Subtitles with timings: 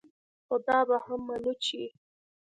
[0.45, 1.81] خو دا به هم منو چې